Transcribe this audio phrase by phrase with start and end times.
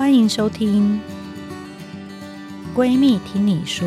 [0.00, 0.98] 欢迎收听
[2.74, 3.86] 《闺蜜听你说》。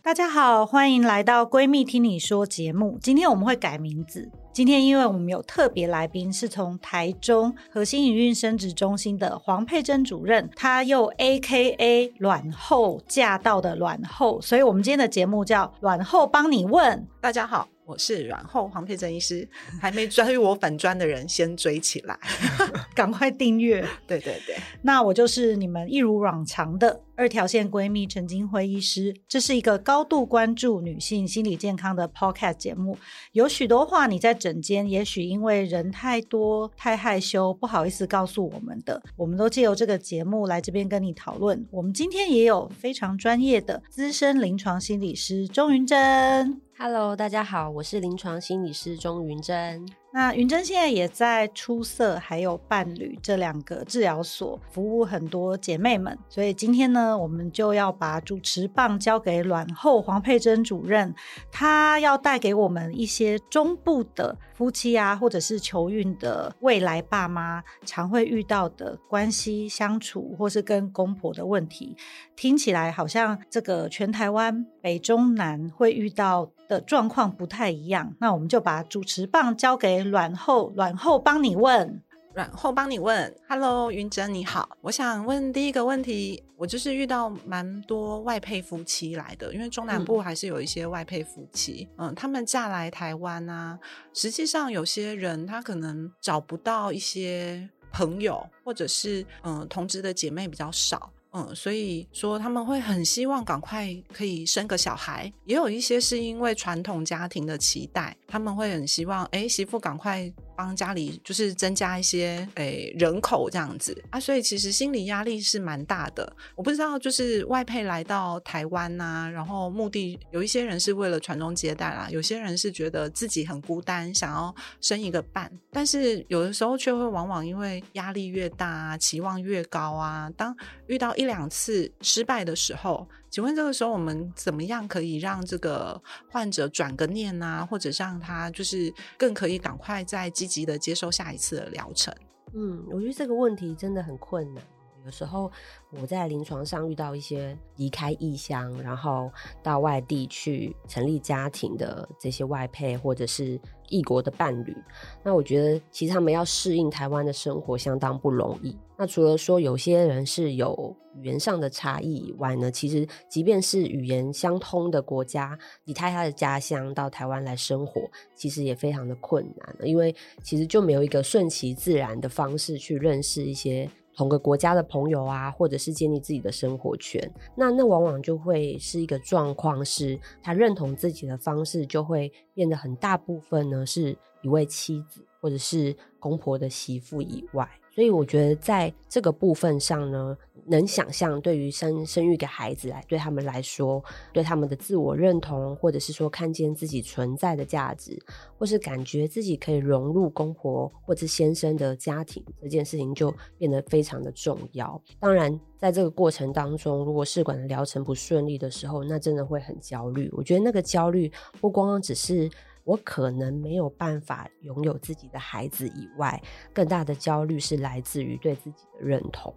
[0.00, 3.00] 大家好，欢迎来到《闺蜜听你说》节目。
[3.02, 4.30] 今天我们会改名字。
[4.52, 17.04] 今天因为我们有特别来宾，是从台中核心营运生殖中心的黄佩珍主任，她又 AKA 卵后驾到的卵后，所以我们今天的节目叫“卵后帮你问”。
[17.20, 17.66] 大家好。
[17.86, 19.48] 我是软后黄佩珍医师，
[19.80, 22.18] 还没追我粉砖的人先追起来，
[22.96, 23.80] 赶快订阅。
[24.08, 29.14] 对对对，那我就是你们一如往常的二条线闺蜜陈金辉医师。
[29.26, 32.96] 这是一个高度关注女性心理健康的 podcast 节目，
[33.32, 41.66] 有许多话你在诊间也许因为人太多太害羞不好意思告诉我们的，我们都借由这个节目来这边跟你讨论。
[41.70, 46.60] 我们今天也有非常专业的资深临床心理师钟云珍。
[46.78, 49.88] Hello，大家好，我是临床心理师钟云珍。
[50.18, 61.14] 那云珍现在也在出色还有伴侣这两个治疗所服务很多姐妹们，所以今天呢，我们就要把主持棒交给卵后黄佩珍主任，
[61.52, 71.94] 她要带给我们一些中部的夫妻啊，或者是求孕的未来爸妈常会遇到的关系相处，或是跟公婆的问题，
[72.34, 78.14] 听起来好像这个全台湾北中南会遇到的状况不太一样。
[78.18, 80.02] 那我们就把主持棒交给。
[80.04, 82.00] 卵后，卵后帮你问，
[82.36, 83.34] 卵后帮你问。
[83.48, 93.78] Hello，云珍你好，我想问第一个问题，我就是遇到蛮多外配夫妻来的，因为中南部还是有一些外配夫妻，嗯，嗯，他们嫁来台湾啊，
[94.12, 101.10] 实际上有些人他可能找不到一些朋友，或者是嗯同职的姐妹比较少。
[101.36, 110.32] 嗯，所以说他们会很希望赶快可以生个小孩，也有一些是因为传统家庭的期待，他们会很希望，哎，媳妇赶快。
[110.58, 116.34] 帮家里就是增加一些诶人口这样子啊，所以其实心理压力是蛮大的。
[116.54, 125.52] 我不知道就是外配来到台湾呐、然后目的有一些人是为了传宗接代啦，有些人是觉得自己很孤单，想要生一个伴。
[125.70, 130.56] 但是有的时候却会往往因为压力越大啊，期望越高啊，当
[130.86, 133.06] 遇到一两次失败的时候。
[133.28, 136.00] 请问这个时候我们怎么样可以让这个
[136.30, 142.14] 患者转个念啊，或者让他就是更可以赶快再积极的接受下一次的疗程？
[142.54, 144.64] 嗯，我觉得这个问题真的很困难。
[145.06, 145.50] 有时候
[145.92, 149.30] 我在临床上遇到一些离开异乡，然后
[149.62, 153.58] 到外地去成立家庭的这些外配或者是
[153.88, 154.76] 异国的伴侣，
[155.22, 158.76] 那我觉得其实他们要适应台湾的生活相当不容易。
[158.96, 170.12] 那除了说有些人是有语言上的差异以外呢，其实即便是语言相通的国家，离开他的家乡到台湾来生活，其实也非常的困难，因为
[170.42, 173.88] 其实就没有一个顺其自然的方式去认识一些。
[174.16, 187.68] 同个国家的朋友啊，或者是建立自己的生活圈，那那往往就会是一个状况，是他认同自己的方式就会变得很大部分呢，是一位妻子或者是公婆的媳妇以外。
[187.96, 190.36] 所以我觉得在这个部分上呢，
[190.66, 198.22] 能想象对于生生育给孩子来，对他们来说，对他们的自我认同，或者是说看见自己存在的价值，
[198.58, 205.00] 或是感觉自己可以融入公婆或者先生的家庭，这件事情就变得非常的重要。
[205.18, 210.30] 当然，在这个过程当中，如果试管的疗程不顺利的时候，那真的会很焦虑。
[210.36, 211.32] 我觉得那个焦虑
[211.62, 212.50] 不光光只是。
[212.86, 216.40] 我可能没有办法拥有自己的孩子以外，
[216.72, 219.52] 更大的焦虑是来自于对自己的认同。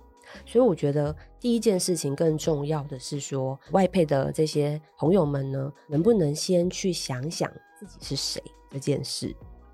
[0.45, 8.41] 所以我觉得第一件事情更重要的是说，外配的这些朋友们呢，能不能先去想想自己是谁
[8.71, 9.27] 这件事？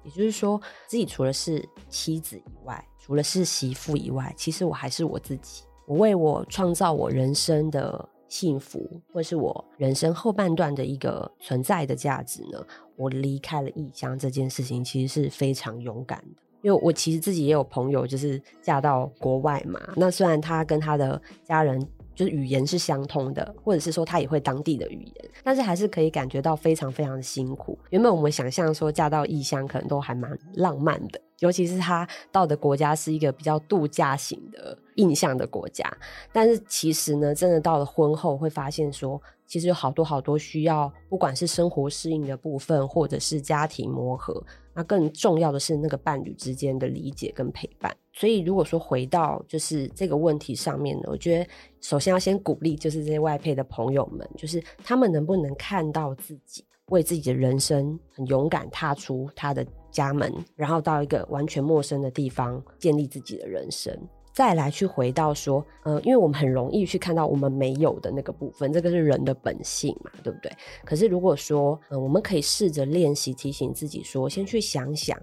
[0.03, 5.63] 也就是说，自己除了是妻子以外，除了是媳妇以外，其实我还是我自己。
[5.87, 8.09] 我为我创造我人生的。
[8.27, 12.65] 幸福，或是我人生后半段的一个存在的价值呢？
[12.95, 16.41] 我离开了异乡这件事情，其实是非常勇敢的。
[16.61, 19.79] 因为我其实自己也有朋友，就是嫁到国外嘛。
[19.95, 21.79] 那虽然他跟他的家人
[22.15, 27.77] 就是语言是相通的，或者是说他也会当地的语言，但是还是可以感觉到非常非常的辛苦。
[27.91, 31.21] 原本我们想象说嫁到异乡可能都还蛮浪漫的。
[31.39, 35.85] 尤其是他到的国家是一个比较度假型的印象的国家，
[36.31, 44.41] 但是其实呢，真的到了婚后会发现说，其实有好多好多需要，不管是生活适应的部分，或者是家庭磨合，
[44.73, 47.95] 那更重要的是那个伴侣之间的理解跟陪伴。
[48.13, 51.47] 所以如果说回到就是这个问题上面呢，我觉得
[51.81, 59.65] 首先要先鼓励，就是这些外配的朋友们，就是他们能不能看到自己为自己的人生很勇敢踏出他的。
[59.95, 63.97] 家门，然后到一个完全陌生的地方建立自己的人生。
[64.33, 70.51] 再来去回到说，呃，因为我们很容易去看到我们没有的那个部分，这个是人的本性嘛，对不对？
[70.83, 75.17] 可是如果说，呃，我们可以试着练习提醒自己说，先去想想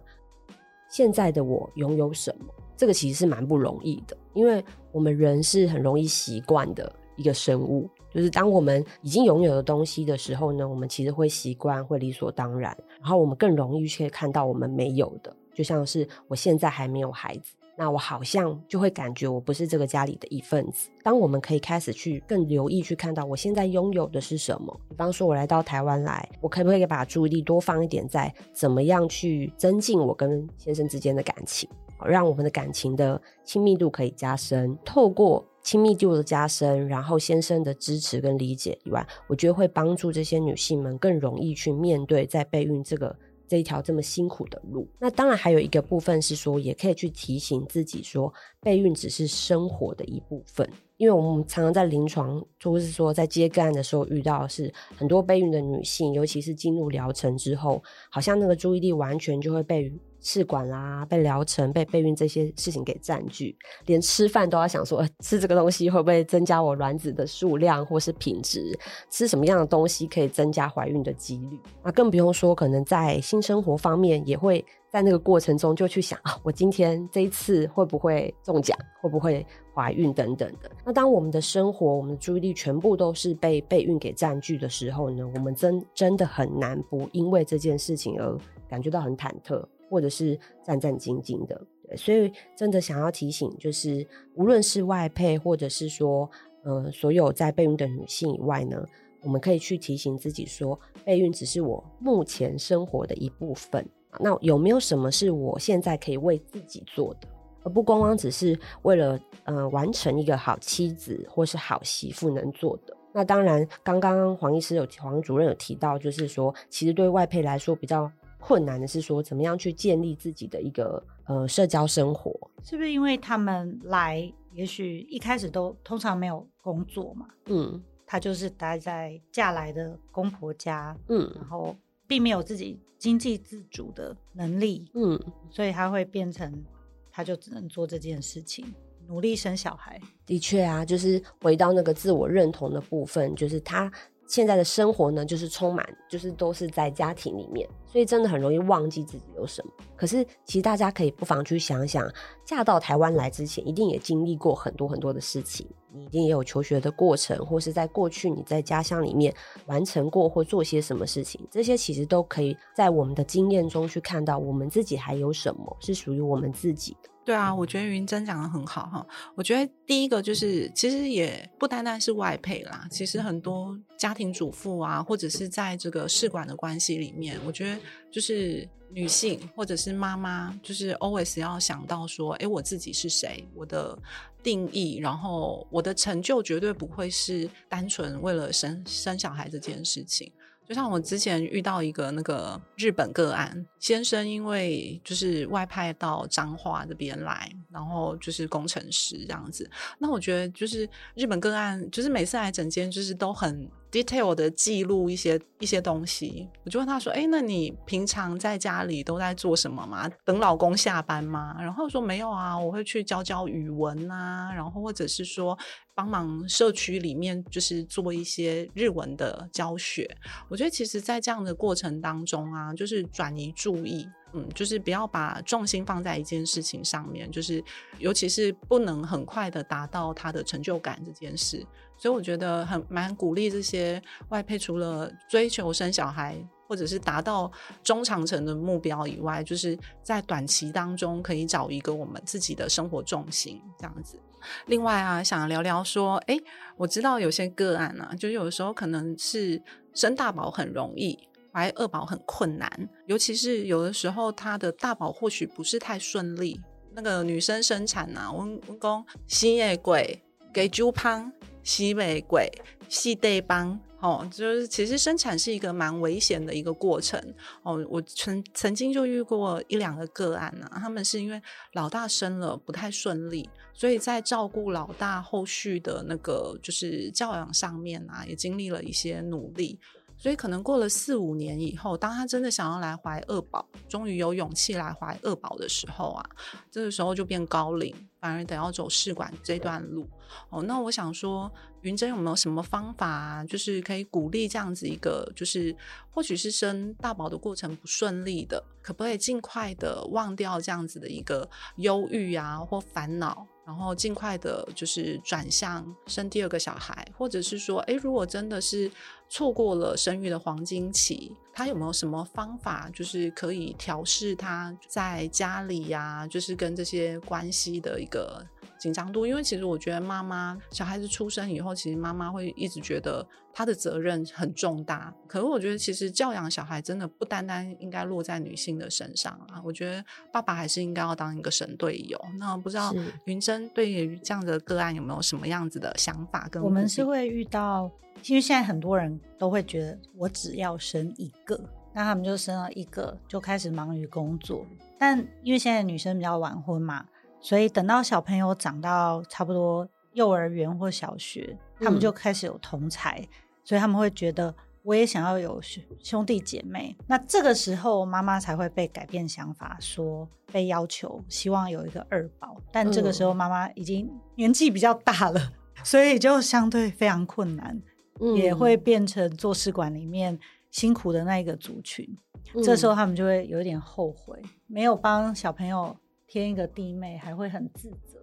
[0.89, 17.55] 现在的我拥有什么，这个其实是蛮不容易的，因为我们人是很容易习惯的一个生物，就是当我们已经拥有的东西的时候呢，我们其实会习惯，会理所当然，然后我们更容易去看到我们没有的，就像是我现在还没有孩子。
[17.75, 20.91] 那我好像就会感觉我不是这个家里的一份子。
[21.03, 31.69] 当我们可以开始去更留意去看到我现在拥有的是什么，比方说我来到台湾来，我可不可以把注意力多放一点在怎么样去增进我跟先生之间的感情，
[32.05, 34.77] 让我们的感情的亲密度可以加深。
[34.85, 43.15] 透过亲密度的加深，然后先生的支持跟理解以外，我觉得会帮助这些女性们更容易去面对在备孕这个。
[43.49, 48.33] 这一条这么辛苦的路，那当然还有一个部分是说，也可以去提醒自己说，
[48.63, 50.67] 备孕只是生活的一部分。
[50.97, 59.93] 因为我们常常在临床，或是说在接个案的时候遇到是很多备孕的女性，尤其是进入疗程之后，好像那个注意力完全就会被
[60.23, 63.55] 试管啦、被疗程、被备孕这些事情给占据，
[63.87, 68.79] 连吃饭都要想说，吃这个东西会不会增加我卵子的数量或是品质？
[69.11, 71.61] 吃什么样的东西可以增加怀孕的几率？
[71.83, 80.71] 那更不用说，可能在性生活方面也会在那个过程中就去想啊，我今天这一次会不会中奖，会不会怀孕等等的。
[80.85, 88.39] 那当我们的生活、我们的注意力全部都是被备孕给占据的时候呢，我们真真的很难不因为这件事情而
[88.69, 89.65] 感觉到很忐忑。
[89.93, 94.07] 或者是战战兢兢的，对，所以真的想要提醒，就是
[94.37, 96.27] 无论是外配，或者是说，
[96.65, 98.83] 呃，所有在备孕的女性以外呢，
[99.23, 103.87] 我们可以去提醒自己说，备孕只是我目前生活的一部分。
[104.19, 107.29] 那有没有什么是我现在可以为自己做的，
[107.63, 112.97] 而不光光只是为了呃完成一个好妻子或是好媳妇能做的？
[113.13, 118.11] 那当然，刚刚黄医师有黄主任有提到，就是说，其实对外配来说比较。
[118.45, 122.33] 困难的是说，怎么样去建立自己的一个呃社交生活？
[122.65, 127.29] 是不是因为他们来，也许一开始都通常没有工作嘛？
[127.47, 131.77] 嗯，他就是待在嫁来的公婆家，嗯，然后
[132.09, 135.17] 并没有自己经济自主的能力，嗯，
[135.49, 136.65] 所以他会变成，
[137.13, 138.67] 他就只能做这件事情，
[139.07, 140.01] 努力生小孩。
[140.27, 143.89] 的确啊，就是回到那个自我认同的部分，就是他。
[144.33, 149.71] 现在的生活呢，就是充满，就是都是在家庭里面，所以真的很容易忘记自己有什么。
[149.95, 152.11] 可是，其实大家可以不妨去想想，
[152.43, 159.35] 嫁到台湾来之前，一定也经历过很多很多的事情，你一定也有求学的过程，或是在过去你在家乡里面
[159.67, 167.12] 完成过或做些什么事情，这些其实都可以在我们的经验中去看到，我们自己还有什么是属于我们自己的。
[167.25, 169.07] 对啊，我觉得云珍讲得很好哈。
[169.37, 177.81] 我觉得第一个就是，其实也不单单是外配啦，其实很多家庭主妇啊，或者是在这个试管的关系里面，我觉得
[178.11, 183.97] 就是女性或者是妈妈，就是 always 要想到说，诶，我自己是谁，我的
[184.43, 190.33] 定义，然后我的成就绝对不会是单纯为了生生小孩这件事情。
[190.67, 199.69] 就像我之前遇到一个那个日本个案，先生因为就是外派到彰化这边来，然后就是工程师这样子。
[199.99, 203.69] 那我觉得就是日本个案，就是每次来整间就是都很。
[203.93, 210.09] Detail 的记录一些一些东西，我就问他说：“哎，那你平常在家里都在做什么吗？
[210.25, 215.57] 等老公下班吗？”然后说：“没有啊，我会去教教语文啊，然后或者是说
[215.95, 220.11] 帮忙社区里面就是做一些日文的教学。”
[220.49, 224.09] 我觉得其实，在这样的过程当中啊，就是转移注意。
[224.35, 227.63] 嗯，就是不要把重心放在一件事情上面，就是
[227.99, 231.65] 尤其是不能很快的达到他的成就感这件事，
[231.97, 236.37] 所以我觉得很蛮鼓励这些外配，除了追求生小孩
[236.67, 237.51] 或者是达到
[237.83, 244.19] 中长程的目标以外，就是在短期当中可以找一个我们自己的生活重心这样子。
[244.67, 246.37] 另外啊，想聊聊说，哎，
[246.77, 249.63] 我知道有些个案啊，就有的时候可能是
[249.95, 251.29] 生大宝很容易。
[251.53, 256.61] 怀二宝很困难，尤其是有的时候她的大宝或许不是太顺利。
[256.95, 261.33] 那个女生生产呐、啊，我我讲西野鬼给猪胖，
[261.63, 262.51] 西北鬼
[262.89, 267.19] 西对帮哦，就是其实生产是一个蛮危险的一个过程
[267.63, 267.83] 哦。
[267.89, 271.41] 我曾曾经就遇过一两个个案呐、啊，他们是因为
[271.73, 279.79] 老大生了不太顺利，所以在照顾老大后续的那个就是教养上面啊，也经历了一些努力。
[280.23, 286.25] 所以可能过了四五年以后，当他真的想要来怀二宝，终于有勇气来怀二宝的时候啊，
[286.71, 290.09] 这个时候就变高龄，反而得要走试管这段路。
[290.49, 291.51] 哦，那我想说，
[291.81, 295.75] 云珍有没有什么方法啊，就是可以鼓励这样子一个，就是
[296.13, 303.45] 或许是生大宝的过程不顺利的，可不可以尽快的忘掉这样子的一个忧郁啊或烦恼？
[303.65, 308.91] 然后尽快的，就是转向生第二个小孩，或者是说，哎，如果真的是
[309.29, 318.45] 错过了生育的黄金期，他有没有什么方法，就是可以调试他在家里呀，就是跟这些关系的一个。
[318.83, 323.25] 紧张度，因为其实我觉得妈妈小孩子出生以后，其实妈妈会一直觉得
[323.55, 325.15] 她的责任很重大。
[325.29, 329.63] 可是我觉得，其实教养小孩真的不单单应该落在女性的身上啊。
[329.65, 332.21] 我觉得爸爸还是应该要当一个神队友。
[332.41, 332.93] 那不知道
[333.27, 336.61] 云珍对于这样的个案有没有什么样子的想法跟？
[336.61, 337.89] 跟我们是会遇到，
[338.25, 341.61] 因为现在很多人都会觉得我只要生一个，
[341.95, 344.67] 那他们就生了一个就开始忙于工作。
[344.99, 347.07] 但因为现在女生比较晚婚嘛。
[347.43, 353.29] 所以等到小朋友长到差不多幼儿园或小学，他们就开始有同才，嗯、
[353.65, 355.61] 所以他们会觉得我也想要有
[356.01, 356.97] 兄弟姐妹。
[357.09, 362.57] 那这个时候妈妈才会被改变想法，说被要求希望有一个二宝。
[362.71, 365.53] 但这个时候妈妈已经年纪比较大了，嗯、
[365.85, 367.83] 所以就相对非常困难，
[368.21, 370.39] 嗯、也会变成做试管里面
[370.71, 372.07] 辛苦的那一个族群。
[372.55, 375.97] 嗯、这时候他们就会有点后悔，没有帮小朋友。
[376.33, 378.19] 添一个弟妹还会很自责。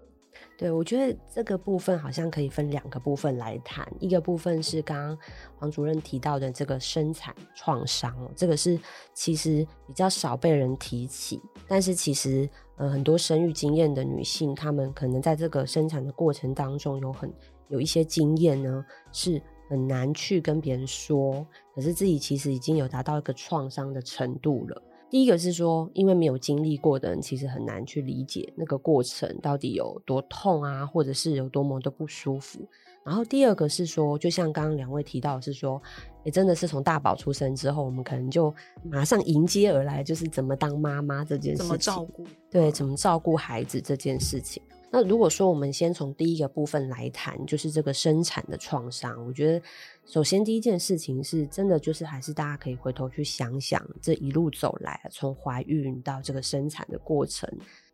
[0.58, 3.88] 对，我觉得这个部分好像可以分两个部分来谈。
[4.00, 5.18] 一个部分是刚刚
[5.56, 8.80] 黄主任提到的这个生产创伤，这个是
[9.13, 11.39] 其实比较少被人提起。
[11.68, 17.32] 但是其实，呃，很多生育经验的女性，她们可能在这个生产的过程当中有很
[17.68, 19.39] 有一些经验呢，是
[19.70, 21.46] 很难去跟别人说。
[21.75, 24.82] 可是自己其实已经有达到一个创伤的程度了。
[25.10, 32.60] 第一个是说，因为没有经历过的人，其实很难去理解那个过程到底有多痛啊，或者是有多么的不舒服。
[33.04, 35.82] 然后第二个是说，就像刚刚两位提到的是说，
[36.24, 44.62] 也真的是从大宝出生之后，我们可能就马上迎接而来，就是怎么当妈妈这件事情，怎么照顾，对，怎么照顾孩子这件事情。
[44.92, 49.62] 那如果说我们先从第一个部分来谈，就是这个生产的创伤，我觉得
[50.10, 57.48] 首先第一件事情是真的，就是还是大家可以回头去想想，这一路走来，从怀孕到这个生产的过程，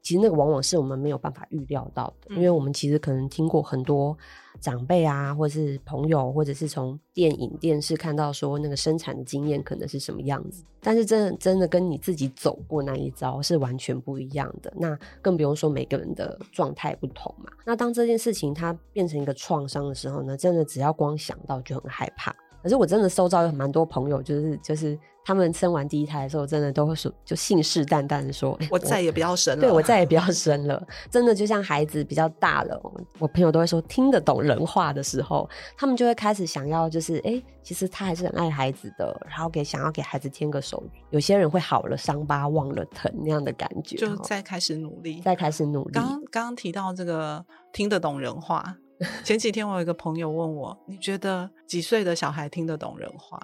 [0.06, 4.16] 其实那个往往是我们没有办法预料到的，因为我们其实可能听过很多。
[4.62, 14.74] 长辈啊，或者是朋友，或者是从电影、电视看到说那个生产的经验可能是什么样子，但是真的真的跟你自己走过那一遭是完全不一样的。
[14.78, 17.52] 那更不用说每个人的状态不同嘛。
[17.66, 22.34] 那当这件事情它变成一个创伤的时候呢，真的只要光想到就很害怕。
[22.66, 24.98] 可是我真的收到有蛮多朋友，就是就是。
[25.28, 30.80] 他们生完第一胎的时候，真的都会说，就信誓旦旦的说：“我再也不要生了。”对，我再也不要生了。
[31.10, 32.80] 真的就像孩子比较大了，
[33.18, 40.84] 我朋友都会说，听得懂人话的时候，他们就会开始想要，就是哎、欸，其实他还是很爱孩子的，然后给想要给孩子添个手。
[41.10, 45.94] 有些人会好了伤疤忘了疼那样的感觉，就再开始努力，再开始努力。
[45.94, 47.44] 刚刚提到这个
[47.74, 48.78] 听得懂人话。
[49.24, 53.40] 前几天我有一个朋友问我，你觉得几岁的小孩听得懂人话？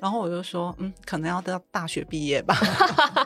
[0.00, 2.56] 然后我就说，嗯，可能要到大学毕业吧。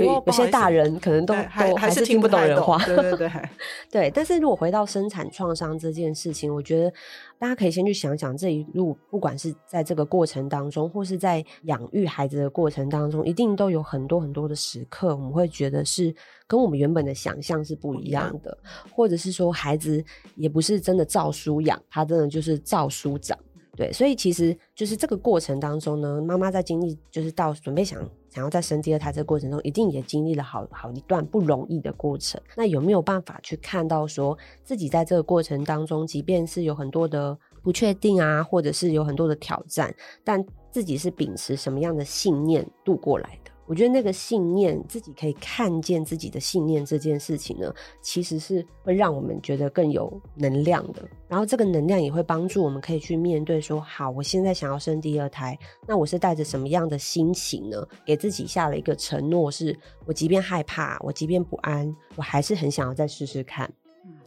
[0.00, 2.78] 不过有些大人可能都都还是听不懂人话。
[2.84, 3.30] 对对对，
[3.90, 4.10] 对。
[4.10, 6.92] 但是如果回到生产创伤这件事情，我觉得
[7.38, 16.14] 大家可以先去想想这一路，不管是在这个过程当中，或是在养育孩子的过程当中，一定都有很多很多的时刻，我们会觉得是。
[16.46, 18.58] 跟我们原本的想象是不一样的，
[18.92, 20.04] 或者是说孩子
[20.34, 23.38] 也不是真的照书养，他真的就是照书长，
[23.76, 32.40] 对，所以其实就是这个过程当中呢，妈妈在经历就是到准备想想要在生第二胎这个过程中，一定也经历了好好一段不容易的过程。
[32.56, 39.94] 那有没有办法去看到说自己在这个过程当中，即便是有很多的不确定啊，或者是有很多的挑战，
[40.24, 43.49] 但自己是秉持什么样的信念度过来的？
[43.70, 51.08] 我觉得那个信念，自己可以看见自己的信念这件事情呢，其实是会让我们觉得更有能量的。
[51.28, 57.86] 然后这个能量也会帮助我们可以去面对说，好，我现在想要生第二胎，那我是带着什么样的心情呢？
[58.04, 63.72] 给自己下了一个承诺，是我即便害怕，我即便不安，我还是很想要再试试看。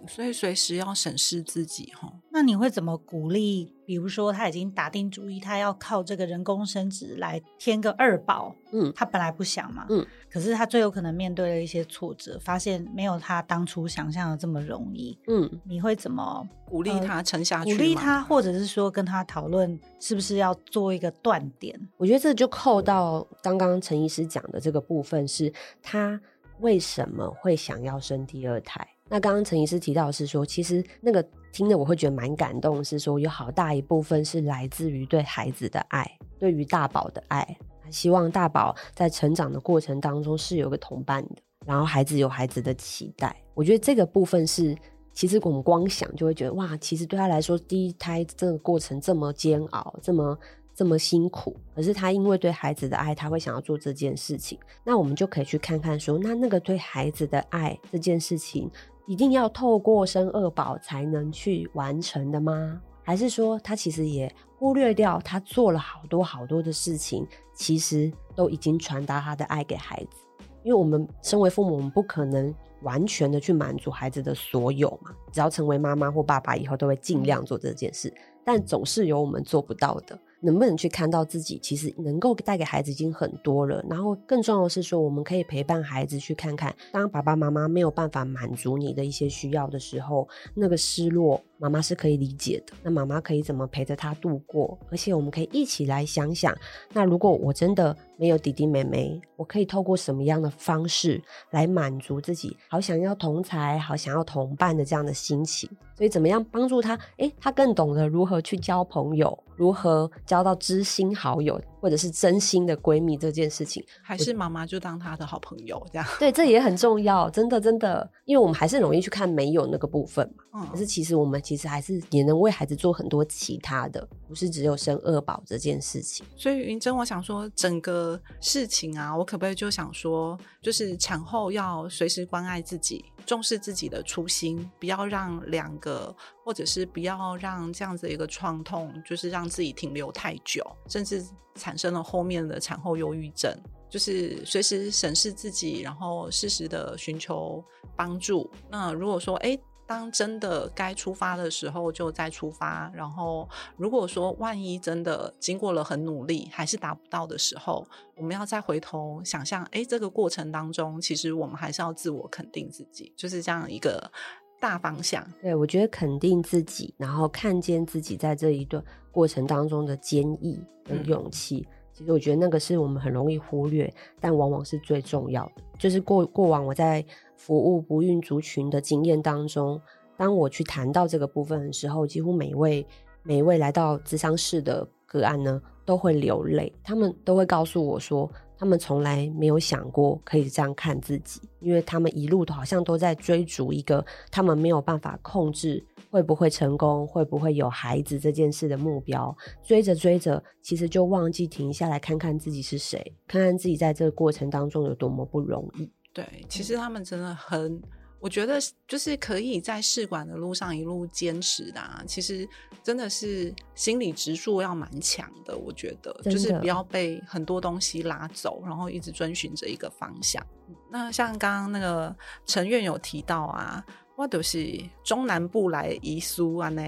[0.08, 2.12] 所以随时要审视自己哈。
[2.32, 3.74] 那你会怎么鼓励？
[3.86, 17.76] 比如说他已经打定主意，他要靠这个人工生殖来添个二宝，嗯，他本来不想嘛，嗯，可是他最有可能面对了一些挫折，发现没有他当初想象的这么容易，嗯，你会怎么鼓励他撑下去？
[17.76, 21.78] 鼓励他，或者是说跟他讨论是不是要做一个断点？
[21.98, 25.52] 我觉得这就扣到刚刚陈医师讲的这个部分，是
[25.82, 26.20] 他
[26.62, 28.88] 为什么会想要生第二胎？
[29.14, 37.56] 那刚刚陈医师提到是说，其实那个听了我会觉得蛮感动，是说有好大一部分是来自于对孩子的爱，对于大宝的爱，
[37.92, 43.40] 希望大宝在成长的过程当中是有个同伴的，然后孩子有孩子的期待。
[43.54, 44.76] 我觉得这个部分是，
[45.14, 50.36] 其实我们光想就会觉得哇，其实对他来说，第一胎这个过程这么煎熬，这么。
[50.76, 54.58] 这么辛苦，可是他因为对孩子的爱，他会想要做这件事情。
[54.84, 58.68] 那我们就可以去看看说，那那个对孩子的爱这件事情，
[59.06, 62.82] 一定要透过生二宝才能去完成的吗？
[63.04, 70.46] 还是说他其实也忽略掉他做了好多好多的事情，其实都已经传达他的爱给孩子？
[70.64, 75.12] 因为我们身为父母，我们不可能完全的去满足孩子的所有嘛。
[75.34, 78.14] 只要成为妈妈或爸爸以后，都会尽量做这件事，
[78.46, 80.18] 但总是有我们做不到的。
[80.44, 91.42] 能不能去看到自己其实能够带给孩子已经很多了，然后更重要的是说，我们可以陪伴孩子去看看，当爸爸妈妈没有办法满足你的一些需要的时候，那个失落。
[91.64, 94.78] 妈妈是可以理解的，那妈妈可以怎么陪着他度过？
[94.92, 96.54] 而且我们可以一起来想想，
[96.92, 102.58] 那如果我真的没有弟弟妹妹，我可以透过什么样的方式来满足自己？
[102.68, 105.70] 好想要同才，好想要同伴的这样的心情。
[105.96, 107.00] 所以怎么样帮助他？
[107.16, 111.58] 诶，他更懂得如何去交朋友，如何交到知心好友。
[111.84, 116.08] 或者是真心的闺蜜这件事情，还是妈妈就当她的好朋友这样？
[116.18, 120.46] 对，这也很重要，真的真的，因为我们还是容易去看没有那个部分嘛。
[120.54, 126.26] 嗯，可是其实我们其实还是也能为孩子做很多其他的，不是只有生二宝这件事情。
[126.38, 133.04] 所以云珍，我想说整个事情啊，我可不可以就想说，就是产后要随时关爱自己。
[133.26, 141.26] 重视自己的初心，不要让两个，或者是不要让这样子一个创痛，就是让自己停留太久，甚至
[141.56, 143.52] 产生了后面的产后忧郁症。
[143.90, 147.64] 就是随时审视自己，然后适时的寻求
[147.96, 148.50] 帮助。
[148.70, 149.60] 那如果说，哎。
[149.94, 152.92] 当真的该出发的时候，就再出发。
[152.96, 164.12] 然后，如果说万一真的经过了很努力，还是达不到的时候，我们要再回头想象，哎，这个过程当中，其实我们还是要自我肯定自己，就是这样一个
[164.60, 165.24] 大方向。
[165.40, 175.62] 对，我觉得肯定自己，然后看见自己在这一段过程当中的坚毅跟勇气，嗯，其实我觉得那个是我们很容易忽略，但往往是最重要的。
[175.78, 177.06] 就是过过往我在。
[177.46, 179.82] 服务不孕族群的经验当中，
[180.16, 182.88] 当我去谈到这个部分的时候，几乎每一位
[183.22, 186.72] 每一位来到咨商室的个案呢，都会流泪。
[186.82, 199.36] 他们都会告诉我说，他们从来没有想过可以这样看自己，因为他们一路都好像都在追逐一个他们没有办法控制会不会成功、会不会有孩子这件事的目标。
[199.62, 205.92] 追着追着，其实就忘记停下来看看自己是谁，看看自己在这个过程当中有多么不容易。
[206.14, 207.82] 对，其实他们真的很，
[208.20, 212.04] 我觉得就是可以在试管的路上一路坚持的啊。
[212.08, 212.48] 其实
[212.84, 220.46] 真的是心理质素要蛮强的，我觉得就是不要被很多东西拉走，然后一直遵循着一个方向。
[220.92, 223.84] 那像刚刚那个陈院有提到啊，
[224.16, 226.82] 我都是中南部来移苏啊呢，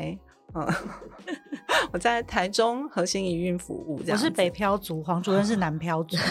[0.53, 0.67] 嗯，
[1.91, 6.15] 我在台中核心营运服务，我是北漂族，黄主任 是南漂族。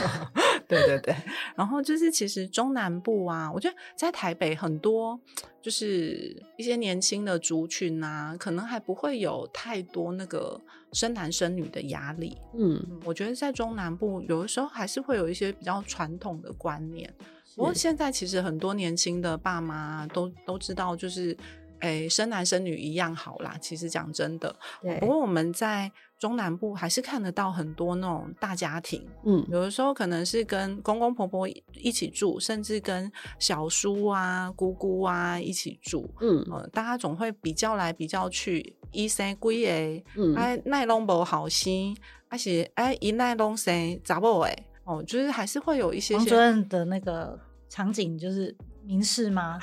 [0.68, 1.14] 对对对，
[1.54, 5.18] 然后就是其实中南部啊，我觉得在台北很多
[5.62, 10.60] 就是一些年轻的族群啊，可能还不会有太多那个
[10.92, 12.36] 生男生女的压力。
[12.58, 17.12] 嗯，我觉得在中南部有的时候还是会有一些比较传统的观念。
[17.56, 21.36] 不过现在其实很多年轻的爸妈都都知道，就是。
[21.80, 23.58] 哎，生男生女一样好啦。
[23.60, 24.56] 其实讲真的，
[25.00, 25.90] 不过我们在
[26.24, 29.06] 中南部还是看得到很多那种大家庭。
[29.26, 36.08] 嗯，有的时候可能是跟公公婆婆一起住，甚至跟小叔啊、姑姑啊一起住。
[36.22, 39.70] 嗯，呃、大家总会比较来比较去，一生几个，
[40.16, 41.94] 嗯，哎，奈拢无好心，
[42.26, 46.16] 还是哎一奈拢生查某哎，哦，就是还是会有一些些。
[46.16, 48.56] 王主任的那个场景就是。
[48.86, 49.58] 明示吗？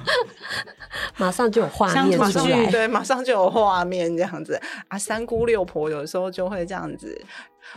[1.20, 4.60] 马上就有画面出来，对，马上就有画面这样子。
[4.88, 7.22] 啊，三姑六婆有时候就会这样子，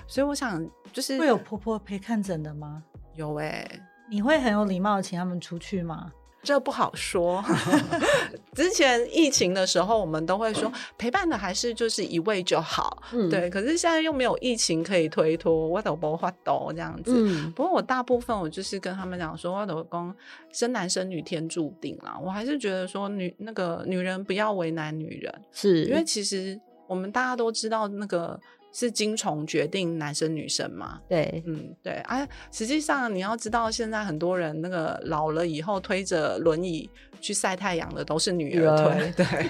[0.07, 2.81] 所以我想就是会有婆婆陪看诊的吗？
[3.15, 6.11] 有哎、欸，你会很有礼貌的请他们出去吗？
[6.43, 7.43] 这不好说。
[8.53, 13.49] 之前疫情的时候，我们都会说陪伴的还是就是一位就好，嗯、对。
[13.49, 17.13] 可是现在又没有疫情可以推脱，我都不发抖这样子。
[17.15, 20.13] 嗯、不过我大部分我就是跟他们讲说，我都公
[20.51, 22.19] 生男生女天注定啦。
[22.21, 28.39] 我还是觉得说女那个女人不要为难女人，是因为其实我们大家都知道那个。
[28.73, 30.99] 是精虫决定男生女生嘛？
[31.07, 31.93] 对，嗯，对。
[31.93, 36.89] 哎、啊，实际上你要知道，现在很多人那个老了以后推着轮椅
[37.21, 39.49] 去晒太阳的都是女儿推，对，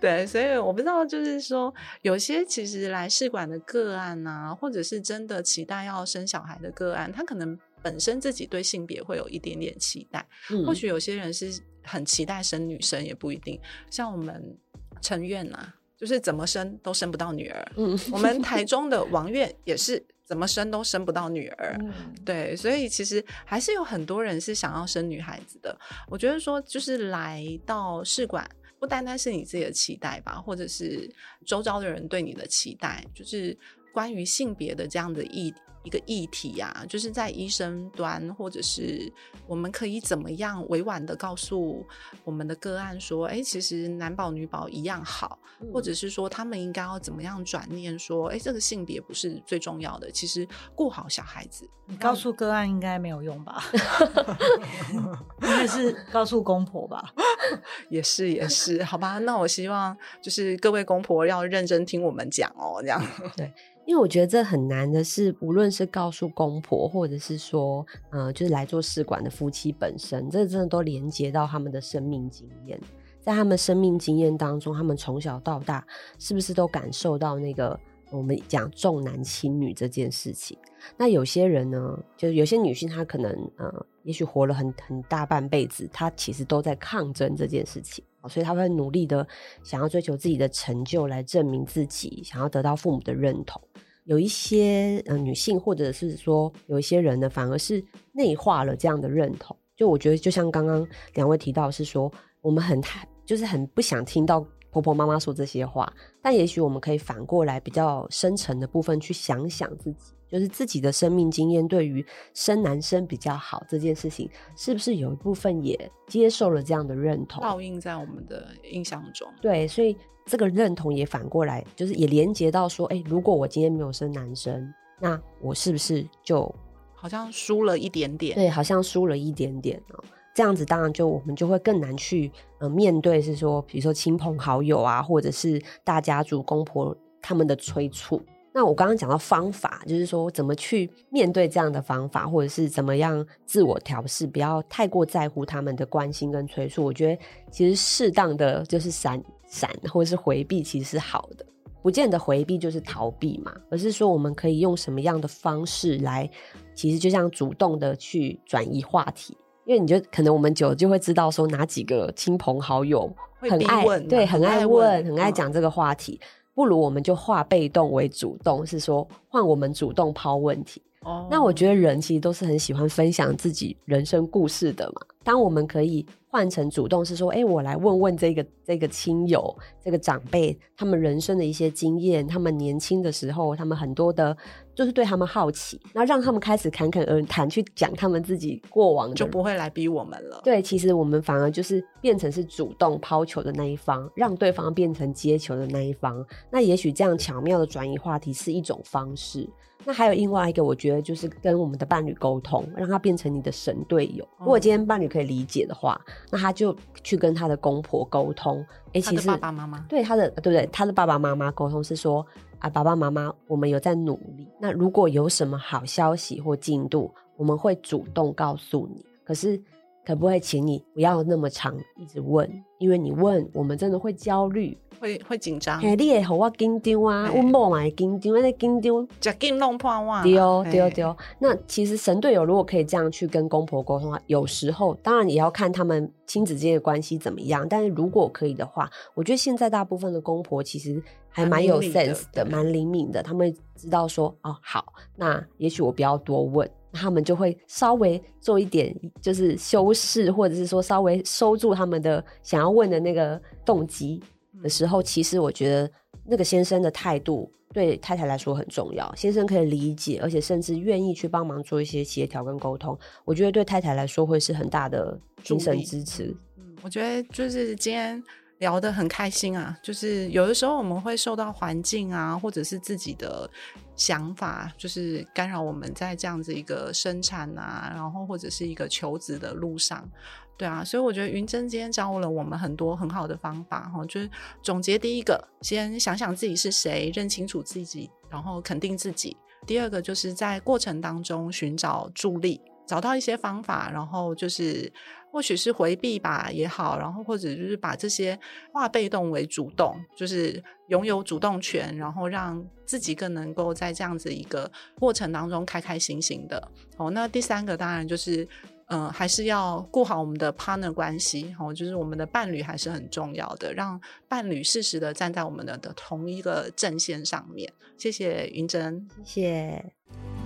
[0.00, 0.26] 对。
[0.26, 10.26] 所以我不知道，就是说，有些其实来试管的个案啊，或者是真的期待要生小孩的个案，他可能本身自己对性别会有一点点期待。
[10.50, 13.60] 嗯、或许有些人是很期待生女生，也不一定。
[13.90, 14.56] 像我们
[15.02, 15.74] 成院啊。
[15.98, 17.72] 就是怎么生都生不到女儿。
[17.76, 21.76] 嗯， 我们台中的王院也是怎么生都生不到女儿。
[21.80, 25.76] 嗯，对，所以其实还是有很多人是想要生女孩子的。
[26.06, 31.10] 我觉得说，就是来到试管，不单单是你自己的期待吧，或者是
[31.44, 33.56] 周遭的人对你的期待，就是
[33.92, 35.54] 关于性别的这样的议。
[35.84, 39.10] 一个议题呀、啊，就是在医生端，或者是
[39.46, 41.86] 我们可以怎么样委婉的告诉
[42.24, 51.66] 我们的个案说，哎，其实男宝女宝一样好，嗯、或者是说他们应该要怎么样转念说，哎，这个性别不是最重要的，其实顾好小孩子。
[51.86, 53.62] 你告诉个案应该没有用吧？
[55.40, 57.14] 应该是告诉公婆吧？
[57.90, 59.18] 也是也是，好吧。
[59.18, 63.02] 那我希望就是各位公婆要认真听我们讲哦，这样
[63.36, 63.52] 对。
[63.86, 72.78] 因为我觉得这很难的是，无论是告诉公婆，或者是说，呃，就是来做试管的夫妻本身，这真的都连接到他们的生命经验。
[73.18, 75.82] 在他们生命经验当中，他们从小到大
[76.18, 80.56] 是不是都感受到那个我们讲重男轻女这件事情？
[80.96, 89.26] 那有些人呢，就是有些女性，她可能呃，也许活了很很大半辈子，她其实都在抗争这件事情，所以她会努力的
[89.62, 93.60] 想要追求自己的成就，来证明自己，想要得到父母的认同。
[94.04, 99.54] 有一些呃女性，或者是说有一些人呢，反而是内化了这样的认同。
[99.76, 104.44] 就我觉得，就像刚刚两位提到，是说我们很太就是很不想听到
[104.80, 119.28] 婆婆妈妈说这些话，但也许我们可以反过来比较深层的部分去想想自己，就是自己的生命经验对于生男生比较好这件事情，是不是有一部分也接受了这样的认同，烙印在我们的印象中？
[119.40, 119.96] 对，所以。
[120.30, 126.54] 这个认同也反过来，就是也连接到说，哎，如果我今天没有生男生，那我是不是就
[126.92, 128.34] 好像输了一点点？
[128.34, 130.04] 对，好像输了一点点哦。
[130.38, 138.22] 这样子当然就我们就会更难去呃面对，是说比如说亲朋好友啊，或者是大家族公婆他们的催促。
[138.52, 146.84] 那我刚刚讲到方法，就是说怎么去面对这样的方法，或者是怎么样自我调试，不要太过在乎他们的关心跟催促。
[146.84, 147.20] 我觉得
[147.50, 151.44] 其实适当的就是闪闪或者是回避，其实是好的。
[151.82, 156.30] 不见得回避就是逃避嘛，而是说我们可以用什么样的方式来，
[156.76, 159.36] 其实就像主动的去转移话题。
[159.68, 166.18] 因为你就可能我们久了就会知道说哪几个亲朋好友很爱问，对，很爱问，很爱讲这个话题。
[166.22, 166.26] 嗯
[166.58, 170.82] 不如我们就化被动为主动，是说换我们主动抛问题。
[171.02, 171.26] 哦，oh.
[171.30, 175.00] 那我觉得人其实都是很喜欢分享自己人生故事的嘛。
[175.22, 184.36] 当我们可以换成主动，是说，哎、欸，我来问问这个这个亲友、这个长辈，他们人生的一些经验，他们年轻的时候，他们很多的，
[184.78, 190.40] 就是对他们好奇，然后让他们开始侃侃而谈，去讲他们自己过往的，就不会来逼我们了。
[190.44, 196.24] 对，其实我们反而就是变成是主动抛球的那一方，让对方变成接球的那一方。
[196.48, 199.50] 那也许这样巧妙的转移话题是一种方式。
[199.84, 204.28] 那还有另外一个，我觉得就是跟我们的伴侣沟通，让他变成你的神队友。
[204.38, 208.64] 如果今天伴侣可以理解的话，那他就去跟他的公婆沟通。
[208.92, 210.68] 哎、欸，其实爸爸妈妈对他的对不对？
[210.72, 212.24] 他的爸爸妈妈沟通是说
[212.58, 214.48] 啊，爸爸妈妈，我们有在努力。
[214.60, 219.04] 那如果有什么好消息或进度，我们会主动告诉你。
[219.24, 219.60] 可是。
[220.06, 225.80] 可不可以请你不要那么长一直问，因为你问我们真的会焦虑，会会紧张。
[225.82, 230.22] 哎，你也和我紧张啊，我某买紧张，那紧张，就紧弄破哇。
[230.22, 231.16] 对哦，对哦，对哦。
[231.38, 237.66] 那其实神队友如果可以这样去跟公婆沟通的话，有时候当然也要看他们亲子之间的关系怎么样。
[237.68, 246.68] 但是如果可以的话，我觉得现在大部分的公婆其实还蛮有 sense 的，蛮灵敏的，他们会知道说哦，好，那也许我不要多问。
[246.92, 254.22] 他们就会稍微做一点，就是修饰，或者是说稍微收住他们的想要问的那个动机
[254.62, 255.90] 的时候，其实我觉得
[256.24, 266.34] 那个先生的态度对太太来说很重要，先生可以理解，而且甚至愿意去帮忙做一些协调跟沟通，我觉得对太太来说会是很大的精神支持。
[266.56, 268.22] 嗯，我觉得就是今天
[268.58, 273.48] 聊得很开心啊，就是有的时候我们会受到环境啊，或者是自己的
[273.94, 280.08] 想法，就是干扰我们在这样子一个生产啊，然后或者是一个求职的路上。
[280.56, 284.28] 对啊，所以我觉得云珍今天教了我们很多很好的方法哈，就是
[284.60, 289.36] 总结第一个，先想想自己是谁，认清楚自己，然后肯定自己。
[289.66, 294.90] 第二个就是在过程当中寻找助力，找到一些方法，然后就是
[295.30, 298.36] 或许是回避吧也好，然后或者就是把这些
[298.72, 306.66] 化被动为主动，就是拥有主动权，然后让自己更能够在这样子一个过程当中开开心心的。
[306.96, 308.48] 哦，那第三个当然就是。
[308.90, 317.70] 嗯、呃，还是要顾好我们的 partner 关系，哦，就是我们的伴侣还是很重要的，让伴侣适时的站在我们的的同一个阵线上面。
[317.98, 320.37] 谢谢云珍，谢谢。